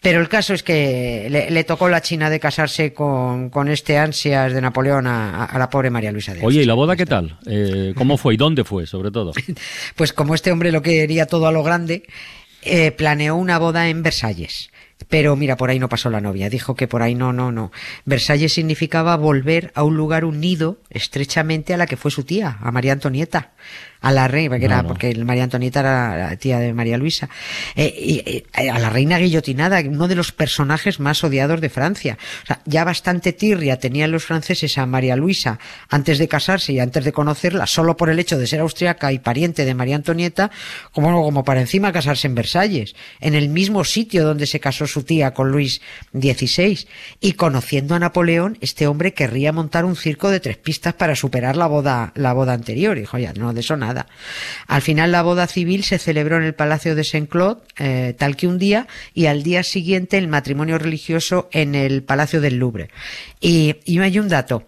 Pero 0.01 0.19
el 0.19 0.27
caso 0.27 0.53
es 0.53 0.63
que 0.63 1.27
le, 1.29 1.49
le 1.49 1.63
tocó 1.63 1.87
la 1.87 2.01
China 2.01 2.29
de 2.29 2.39
casarse 2.39 2.93
con, 2.93 3.49
con 3.49 3.69
este 3.69 3.97
ansias 3.97 4.53
de 4.53 4.61
Napoleón 4.61 5.07
a, 5.07 5.45
a 5.45 5.57
la 5.57 5.69
pobre 5.69 5.89
María 5.89 6.11
Luisa 6.11 6.33
de 6.33 6.41
Oye, 6.43 6.63
¿y 6.63 6.65
la 6.65 6.73
boda 6.73 6.95
qué 6.95 7.05
tal? 7.05 7.37
Eh, 7.45 7.93
¿Cómo 7.95 8.17
fue 8.17 8.33
y 8.33 8.37
dónde 8.37 8.63
fue, 8.63 8.85
sobre 8.85 9.11
todo? 9.11 9.31
Pues 9.95 10.13
como 10.13 10.35
este 10.35 10.51
hombre 10.51 10.71
lo 10.71 10.81
quería 10.81 11.25
todo 11.25 11.47
a 11.47 11.51
lo 11.51 11.63
grande, 11.63 12.03
eh, 12.63 12.91
planeó 12.91 13.35
una 13.35 13.59
boda 13.59 13.87
en 13.89 14.03
Versalles. 14.03 14.69
Pero 15.09 15.35
mira, 15.35 15.57
por 15.57 15.69
ahí 15.69 15.79
no 15.79 15.89
pasó 15.89 16.09
la 16.09 16.21
novia. 16.21 16.49
Dijo 16.49 16.75
que 16.75 16.87
por 16.87 17.01
ahí 17.01 17.15
no, 17.15 17.33
no, 17.33 17.51
no. 17.51 17.71
Versalles 18.05 18.53
significaba 18.53 19.15
volver 19.17 19.71
a 19.75 19.83
un 19.83 19.95
lugar 19.95 20.25
unido 20.25 20.77
estrechamente 20.89 21.73
a 21.73 21.77
la 21.77 21.85
que 21.85 21.97
fue 21.97 22.11
su 22.11 22.23
tía, 22.23 22.57
a 22.61 22.71
María 22.71 22.93
Antonieta, 22.93 23.51
a 24.01 24.11
la 24.11 24.27
reina, 24.27 24.59
que 24.59 24.67
No, 24.67 24.73
era, 24.73 24.81
no. 24.81 24.87
porque 24.89 25.15
María 25.15 25.43
Antonieta 25.45 25.79
era 25.79 26.17
la 26.29 26.35
tía 26.35 26.59
de 26.59 26.73
María 26.73 26.97
Luisa, 26.97 27.29
Eh, 27.75 27.93
y, 27.97 28.17
eh, 28.25 28.43
a 28.69 28.79
la 28.79 28.89
reina 28.89 29.17
guillotinada, 29.17 29.79
uno 29.87 30.07
de 30.07 30.15
los 30.15 30.31
personajes 30.31 30.99
más 30.99 31.23
odiados 31.23 31.61
de 31.61 31.69
Francia. 31.69 32.17
O 32.43 32.45
sea, 32.47 32.61
ya 32.65 32.83
bastante 32.83 33.31
tirria 33.33 33.79
tenían 33.79 34.11
los 34.11 34.25
franceses 34.25 34.77
a 34.77 34.85
María 34.85 35.15
Luisa 35.15 35.57
antes 35.89 36.17
de 36.17 36.27
casarse 36.27 36.73
y 36.73 36.79
antes 36.79 37.05
de 37.05 37.13
conocerla, 37.13 37.65
solo 37.65 37.95
por 37.95 38.09
el 38.09 38.19
hecho 38.19 38.37
de 38.37 38.45
ser 38.47 38.59
austriaca 38.59 39.11
y 39.13 39.19
pariente 39.19 39.63
de 39.65 39.73
María 39.73 39.95
Antonieta, 39.95 40.51
como, 40.91 41.23
como 41.23 41.43
para 41.45 41.61
encima 41.61 41.93
casarse 41.93 42.27
en 42.27 42.35
Versalles, 42.35 42.95
en 43.21 43.35
el 43.35 43.47
mismo 43.49 43.83
sitio 43.85 44.25
donde 44.25 44.47
se 44.47 44.59
casó 44.59 44.85
su 44.93 45.03
tía 45.03 45.33
con 45.33 45.51
Luis 45.51 45.81
XVI. 46.13 46.87
Y 47.19 47.33
conociendo 47.33 47.95
a 47.95 47.99
Napoleón, 47.99 48.57
este 48.61 48.87
hombre 48.87 49.13
querría 49.13 49.51
montar 49.51 49.85
un 49.85 49.95
circo 49.95 50.29
de 50.29 50.39
tres 50.39 50.57
pistas 50.57 50.93
para 50.93 51.15
superar 51.15 51.57
la 51.57 51.67
boda, 51.67 52.11
la 52.15 52.33
boda 52.33 52.53
anterior. 52.53 52.97
Y 52.97 53.05
ya, 53.21 53.33
no, 53.33 53.53
de 53.53 53.61
eso 53.61 53.75
nada. 53.75 54.07
Al 54.67 54.81
final 54.81 55.11
la 55.11 55.21
boda 55.21 55.47
civil 55.47 55.83
se 55.83 55.97
celebró 55.97 56.37
en 56.37 56.43
el 56.43 56.53
Palacio 56.53 56.95
de 56.95 57.03
Saint-Claude, 57.03 57.61
eh, 57.77 58.15
tal 58.17 58.35
que 58.35 58.47
un 58.47 58.57
día, 58.57 58.87
y 59.13 59.25
al 59.25 59.43
día 59.43 59.63
siguiente 59.63 60.17
el 60.17 60.27
matrimonio 60.27 60.77
religioso 60.77 61.49
en 61.51 61.75
el 61.75 62.03
Palacio 62.03 62.41
del 62.41 62.57
Louvre. 62.57 62.89
Y, 63.41 63.75
y 63.85 63.99
hay 63.99 64.19
un 64.19 64.29
dato. 64.29 64.63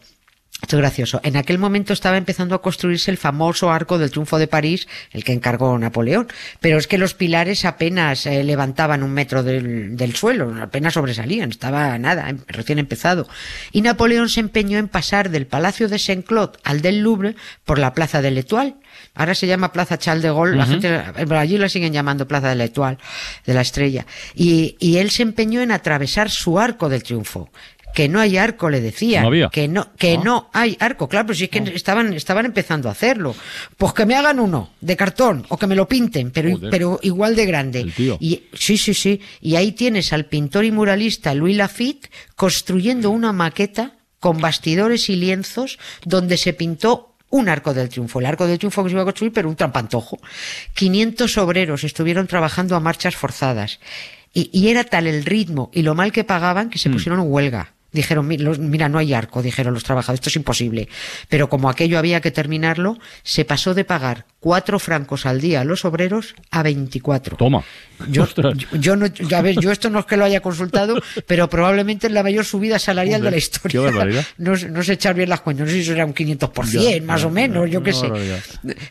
Esto 0.62 0.78
es 0.78 0.82
gracioso. 0.82 1.20
En 1.24 1.36
aquel 1.38 1.60
momento 1.60 1.94
estaba 1.94 2.18
empezando 2.18 2.56
a 2.56 2.62
construirse 2.62 3.12
el 3.12 3.18
famoso 3.18 3.70
Arco 3.72 4.00
del 4.00 4.10
Triunfo 4.10 4.40
de 4.40 4.48
París, 4.48 4.88
el 5.12 5.24
que 5.24 5.34
encargó 5.34 5.78
Napoleón. 5.78 6.28
Pero 6.60 6.78
es 6.80 6.88
que 6.88 6.98
los 6.98 7.14
pilares 7.14 7.66
apenas 7.66 8.26
eh, 8.26 8.44
levantaban 8.44 9.04
un 9.04 9.12
metro 9.12 9.44
del, 9.44 9.96
del 9.96 10.16
suelo, 10.16 10.56
apenas 10.60 10.94
sobresalían, 10.94 11.52
estaba 11.52 11.98
nada, 12.00 12.30
em- 12.30 12.40
recién 12.48 12.80
empezado. 12.80 13.28
Y 13.74 13.82
Napoleón 13.82 14.30
se 14.30 14.40
empeñó 14.40 14.80
en 14.80 14.88
pasar 14.88 15.30
del 15.30 15.46
Palacio 15.46 15.88
de 15.88 16.00
Saint-Claude 16.00 16.58
al 16.64 16.82
del 16.82 17.02
Louvre 17.02 17.36
por 17.64 17.78
la 17.78 17.94
Plaza 17.94 18.22
de 18.24 18.32
l'Étoile. 18.32 18.76
Ahora 19.14 19.36
se 19.36 19.46
llama 19.48 19.72
Plaza 19.74 20.00
Charles 20.00 20.24
de 20.24 20.30
Gaulle, 20.30 20.56
la 20.56 20.66
gente, 20.66 20.88
eh, 20.88 21.36
allí 21.38 21.58
la 21.58 21.70
siguen 21.70 21.92
llamando 21.94 22.28
Plaza 22.28 22.50
de 22.50 22.56
l'Étoile, 22.56 22.98
de 23.46 23.54
la 23.54 23.62
estrella. 23.62 24.06
Y, 24.34 24.78
y 24.80 24.98
él 24.98 25.12
se 25.12 25.22
empeñó 25.22 25.62
en 25.62 25.72
atravesar 25.72 26.32
su 26.32 26.58
Arco 26.58 26.88
del 26.90 27.04
Triunfo. 27.04 27.50
Que 27.96 28.10
no 28.10 28.20
hay 28.20 28.36
arco, 28.36 28.70
le 28.70 28.82
decía. 28.82 29.22
No 29.22 29.28
había. 29.28 29.48
Que 29.48 29.70
no, 29.70 29.94
que 29.98 30.18
no 30.18 30.50
hay 30.52 30.76
arco, 30.82 31.08
claro, 31.08 31.28
pero 31.28 31.38
si 31.38 31.46
es 31.46 31.50
que 31.50 31.60
estaban, 31.74 32.14
estaban 32.14 32.46
empezando 32.46 32.90
a 32.90 32.92
hacerlo. 32.92 33.34
Pues 33.78 33.94
que 33.94 34.06
me 34.06 34.16
hagan 34.16 34.42
uno 34.42 34.72
de 34.82 34.98
cartón 34.98 35.46
o 35.48 35.58
que 35.58 35.66
me 35.66 35.76
lo 35.76 35.88
pinten, 35.88 36.32
pero, 36.32 36.52
Joder. 36.52 36.70
pero 36.70 37.00
igual 37.04 37.38
de 37.38 37.46
grande. 37.46 37.80
El 37.80 37.94
tío. 37.94 38.18
Y, 38.20 38.44
sí, 38.54 38.78
sí, 38.78 38.94
sí. 38.94 39.22
Y 39.40 39.56
ahí 39.56 39.72
tienes 39.72 40.12
al 40.12 40.26
pintor 40.26 40.66
y 40.66 40.72
muralista 40.72 41.34
Louis 41.34 41.56
Lafitte 41.56 42.12
construyendo 42.36 43.12
una 43.12 43.32
maqueta 43.32 43.94
con 44.20 44.42
bastidores 44.42 45.10
y 45.10 45.16
lienzos 45.16 45.80
donde 46.04 46.36
se 46.36 46.52
pintó 46.52 47.16
un 47.30 47.48
arco 47.48 47.74
del 47.74 47.88
triunfo, 47.88 48.20
el 48.20 48.26
arco 48.26 48.46
del 48.46 48.58
triunfo 48.58 48.84
que 48.84 48.90
se 48.90 48.94
iba 48.94 49.04
a 49.04 49.06
construir, 49.06 49.32
pero 49.32 49.48
un 49.48 49.56
trampantojo. 49.56 50.20
500 50.74 51.38
obreros 51.38 51.86
estuvieron 51.86 52.28
trabajando 52.28 52.76
a 52.76 52.82
marchas 52.82 53.16
forzadas. 53.16 53.80
Y, 54.34 54.50
y 54.52 54.68
era 54.68 54.84
tal 54.84 55.08
el 55.08 55.24
ritmo 55.24 55.72
y 55.74 55.82
lo 55.84 55.96
mal 55.96 56.12
que 56.12 56.26
pagaban 56.26 56.70
que 56.70 56.78
se 56.78 56.90
pusieron 56.90 57.22
en 57.22 57.32
huelga. 57.32 57.75
Dijeron, 57.96 58.28
"Mi- 58.28 58.38
los- 58.38 58.60
mira, 58.60 58.90
no 58.90 59.00
hay 59.00 59.14
arco, 59.14 59.42
dijeron 59.42 59.74
los 59.74 59.84
trabajadores, 59.84 60.20
esto 60.20 60.30
es 60.30 60.36
imposible. 60.36 60.88
Pero 61.30 61.50
como 61.50 61.70
aquello 61.70 61.98
había 61.98 62.22
que 62.22 62.30
terminarlo, 62.32 62.98
se 63.24 63.46
pasó 63.46 63.74
de 63.74 63.86
pagar 63.86 64.26
cuatro 64.40 64.78
francos 64.78 65.26
al 65.26 65.42
día 65.42 65.62
a 65.62 65.64
los 65.64 65.86
obreros 65.86 66.36
a 66.52 66.62
24. 66.62 67.36
Toma. 67.38 67.64
Yo, 68.10 68.28
yo, 68.28 68.52
yo 68.78 68.96
no, 68.96 69.08
a 69.36 69.42
ver, 69.42 69.56
yo 69.60 69.72
esto 69.72 69.90
no 69.90 70.00
es 70.00 70.06
que 70.06 70.18
lo 70.18 70.26
haya 70.26 70.42
consultado, 70.42 70.98
pero 71.26 71.50
probablemente 71.50 72.08
es 72.08 72.14
la 72.14 72.22
mayor 72.22 72.46
subida 72.46 72.78
salarial 72.78 73.22
de 73.22 73.26
la 73.26 73.32
qué 73.32 73.38
historia. 73.38 73.82
barbaridad. 73.82 74.26
No, 74.38 74.52
no 74.56 74.84
sé 74.84 74.94
echar 74.94 75.16
bien 75.16 75.30
las 75.30 75.42
cuentas, 75.42 75.66
no 75.66 75.72
sé 75.72 75.78
si 75.78 75.82
eso 75.84 75.94
era 75.94 76.06
un 76.06 76.14
500%, 76.14 76.84
Ya, 76.92 77.02
más 77.02 77.22
ya, 77.22 77.28
o 77.28 77.32
menos, 77.32 77.66
ya, 77.66 77.72
yo 77.74 77.84
qué 77.84 77.94
sé. 77.94 78.08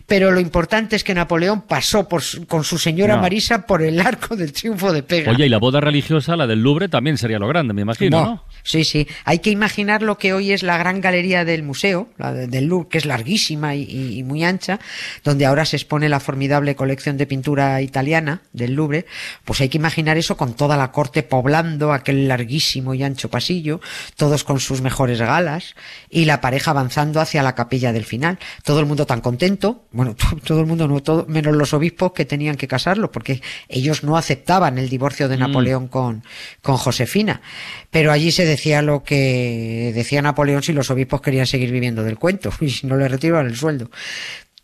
Pero 0.07 0.31
lo 0.33 0.41
importante 0.41 0.97
es 0.97 1.05
que 1.05 1.15
Napoleón 1.15 1.63
pasó 1.63 2.09
por 2.09 2.23
con 2.49 2.65
su 2.65 2.79
señora 2.79 3.17
No. 3.17 3.23
Marisa 3.23 3.67
por 3.67 3.83
el 3.83 4.01
arco 4.01 4.37
del 4.37 4.53
triunfo 4.53 4.93
de 4.93 5.03
Pega. 5.03 5.31
Oye, 5.33 5.47
y 5.47 5.49
la 5.49 5.59
boda 5.59 5.81
religiosa, 5.81 6.35
la 6.37 6.47
del 6.47 6.63
Louvre, 6.63 6.89
también 6.89 7.19
sería 7.19 7.39
lo 7.39 7.47
grande, 7.47 7.75
me 7.75 7.83
imagino, 7.83 8.25
¿no? 8.25 8.45
Sí, 8.67 8.83
sí. 8.85 9.07
Hay 9.27 9.41
que 9.41 9.51
imaginar 9.51 10.01
lo 10.03 10.17
que 10.17 10.33
hoy 10.33 10.51
es 10.53 10.63
la 10.63 10.79
gran 10.79 11.03
galería 11.03 11.45
del 11.45 11.63
museo, 11.63 12.09
la 12.17 12.33
de- 12.33 12.47
del 12.47 12.65
Louvre, 12.65 12.89
que 12.89 12.97
es 12.99 13.05
larguísima 13.05 13.75
y, 13.77 14.23
muy 14.25 14.43
ancha, 14.43 14.81
donde 15.23 15.45
ahora 15.45 15.67
se 15.67 15.77
expone 15.77 16.09
la 16.09 16.19
formidable 16.19 16.75
colección 16.75 17.19
de 17.19 17.27
pintura 17.27 17.83
italiana 17.83 18.41
del 18.55 18.73
Louvre. 18.73 19.05
Pues 19.45 19.61
hay 19.61 19.69
que 19.69 19.77
imaginar 19.77 20.17
eso 20.17 20.39
con 20.39 20.55
toda 20.55 20.79
la 20.79 20.93
corte 20.93 21.23
poblando 21.23 21.93
aquel 21.93 22.27
larguísimo 22.27 22.95
y 22.95 23.03
ancho 23.03 23.29
pasillo, 23.29 23.83
todos 24.17 24.45
con 24.45 24.59
sus 24.61 24.81
mejores 24.81 25.21
galas 25.21 25.75
y 26.09 26.25
la 26.25 26.41
pareja 26.41 26.71
avanzando 26.71 27.21
hacia 27.21 27.43
la 27.43 27.55
capilla 27.55 27.93
del 27.93 28.05
final. 28.07 28.39
Todo 28.65 28.81
el 28.81 28.87
mundo 28.87 29.05
tan 29.05 29.21
contento, 29.21 29.85
bueno, 29.93 30.15
to- 30.17 30.37
todo 30.43 30.61
el 30.61 30.67
mundo 30.67 30.89
no, 30.89 31.03
todo, 31.03 31.27
menos 31.29 31.55
los 31.55 31.75
obispos 31.75 32.13
que 32.13 32.25
tenían 32.25 32.57
que 32.57 32.67
casarlo, 32.67 33.13
porque 33.13 33.43
ellos 33.69 34.03
no 34.05 34.17
aceptaban 34.17 34.79
el 34.79 34.89
divorcio 34.89 35.29
de 35.29 35.37
Napoleón 35.37 35.87
con, 35.89 36.25
con 36.63 36.79
Josefina. 36.79 37.43
Pero 37.91 38.11
allí 38.11 38.33
se 38.33 38.54
decía 38.57 38.83
lo 38.83 39.03
que 39.03 39.93
decía 39.95 40.23
Napoleón 40.23 40.63
si 40.63 40.73
los 40.73 40.91
obispos 40.91 41.21
querían 41.21 41.47
seguir 41.47 41.71
viviendo 41.71 42.03
del 42.05 42.19
cuento 42.19 42.51
y 42.61 42.71
si 42.71 42.87
no 42.87 42.97
le 42.97 43.09
retiraban 43.09 43.47
el 43.47 43.57
sueldo. 43.57 43.91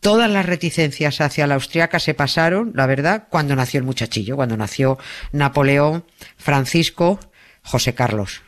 Todas 0.00 0.30
las 0.30 0.46
reticencias 0.46 1.20
hacia 1.20 1.46
la 1.46 1.56
austriaca 1.56 1.98
se 1.98 2.14
pasaron, 2.14 2.72
la 2.74 2.86
verdad, 2.86 3.24
cuando 3.28 3.54
nació 3.54 3.78
el 3.78 3.84
muchachillo, 3.84 4.34
cuando 4.36 4.56
nació 4.56 4.98
Napoleón, 5.32 6.04
Francisco, 6.38 7.20
José 7.62 7.92
Carlos. 7.94 8.40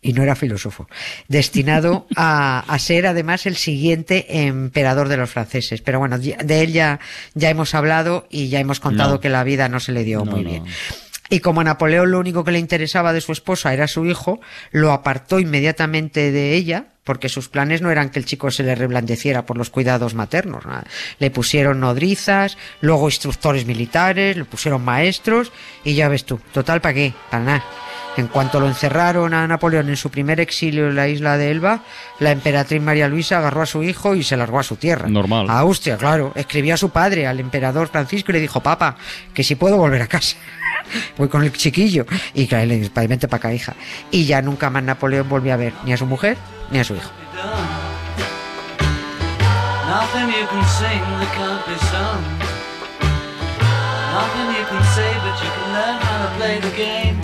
Y 0.00 0.14
no 0.14 0.22
era 0.22 0.34
filósofo. 0.34 0.86
Destinado 1.28 2.06
a, 2.16 2.60
a 2.60 2.78
ser 2.78 3.06
además 3.06 3.44
el 3.44 3.56
siguiente 3.56 4.46
emperador 4.46 5.08
de 5.08 5.18
los 5.18 5.28
franceses. 5.30 5.82
Pero 5.82 5.98
bueno, 5.98 6.18
de 6.18 6.60
él 6.62 6.72
ya, 6.72 7.00
ya 7.34 7.50
hemos 7.50 7.74
hablado 7.74 8.26
y 8.30 8.48
ya 8.48 8.60
hemos 8.60 8.80
contado 8.80 9.14
No. 9.14 9.20
que 9.20 9.28
la 9.28 9.44
vida 9.44 9.68
no 9.68 9.80
se 9.80 9.92
le 9.92 10.04
dio 10.04 10.24
No, 10.24 10.32
muy 10.32 10.44
no. 10.44 10.64
Y 11.30 11.40
como 11.40 11.62
a 11.62 11.64
Napoleón 11.64 12.10
lo 12.10 12.18
único 12.18 12.44
que 12.44 12.52
le 12.52 12.58
interesaba 12.58 13.12
de 13.12 13.20
su 13.20 13.32
esposa 13.32 13.72
era 13.72 13.88
su 13.88 14.04
hijo, 14.06 14.40
lo 14.70 14.92
apartó 14.92 15.40
inmediatamente 15.40 16.32
de 16.32 16.54
ella, 16.54 16.93
porque 17.04 17.28
sus 17.28 17.48
planes 17.48 17.82
no 17.82 17.90
eran 17.90 18.10
que 18.10 18.18
el 18.18 18.24
chico 18.24 18.50
se 18.50 18.62
le 18.62 18.74
reblandeciera 18.74 19.46
por 19.46 19.56
los 19.58 19.70
cuidados 19.70 20.14
maternos. 20.14 20.64
nada. 20.66 20.84
Le 21.18 21.30
pusieron 21.30 21.80
nodrizas, 21.80 22.56
luego 22.80 23.08
instructores 23.08 23.66
militares, 23.66 24.36
le 24.36 24.44
pusieron 24.44 24.82
maestros, 24.82 25.52
y 25.84 25.94
ya 25.94 26.08
ves 26.08 26.24
tú, 26.24 26.40
total, 26.52 26.80
¿para 26.80 26.94
qué? 26.94 27.12
Para 27.30 27.44
nada. 27.44 27.64
En 28.16 28.28
cuanto 28.28 28.60
lo 28.60 28.68
encerraron 28.68 29.34
a 29.34 29.46
Napoleón 29.46 29.88
en 29.88 29.96
su 29.96 30.08
primer 30.08 30.38
exilio 30.38 30.88
en 30.88 30.94
la 30.94 31.08
isla 31.08 31.36
de 31.36 31.50
Elba, 31.50 31.82
la 32.20 32.30
emperatriz 32.30 32.80
María 32.80 33.08
Luisa 33.08 33.38
agarró 33.38 33.62
a 33.62 33.66
su 33.66 33.82
hijo 33.82 34.14
y 34.14 34.22
se 34.22 34.36
largó 34.36 34.60
a 34.60 34.62
su 34.62 34.76
tierra. 34.76 35.08
Normal. 35.08 35.50
A 35.50 35.58
Austria, 35.58 35.96
claro. 35.96 36.32
Escribió 36.36 36.74
a 36.74 36.76
su 36.76 36.90
padre, 36.90 37.26
al 37.26 37.40
emperador 37.40 37.88
Francisco, 37.88 38.30
y 38.30 38.34
le 38.34 38.40
dijo, 38.40 38.60
papá, 38.60 38.96
que 39.34 39.42
si 39.42 39.56
puedo 39.56 39.76
volver 39.76 40.02
a 40.02 40.06
casa. 40.06 40.36
Voy 41.18 41.28
con 41.28 41.42
el 41.42 41.52
chiquillo. 41.52 42.06
Y 42.34 42.46
claro, 42.46 42.66
le 42.66 42.78
dice, 42.78 42.90
"Pa, 42.90 43.04
vente 43.06 43.26
para 43.26 43.38
acá, 43.38 43.52
hija. 43.54 43.74
Y 44.12 44.26
ya 44.26 44.40
nunca 44.42 44.70
más 44.70 44.84
Napoleón 44.84 45.28
volvió 45.28 45.52
a 45.54 45.56
ver 45.56 45.72
ni 45.84 45.92
a 45.92 45.96
su 45.96 46.06
mujer 46.06 46.36
ni 46.70 46.78
a 46.78 46.84
su 46.84 46.94
hijo. 46.94 47.10
Nothing 54.14 54.54
you 54.56 54.64
can 54.66 54.84
say, 54.94 55.12
but 55.24 55.36
you 55.42 55.50
can 55.56 55.72
learn 55.72 55.96
how 56.00 56.18
to 56.22 56.30
play 56.36 56.60
the 56.60 56.70
game. 56.76 57.23